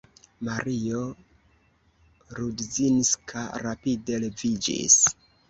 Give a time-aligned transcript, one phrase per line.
[0.45, 1.01] Mario
[2.39, 4.99] Rudzinska rapide leviĝis.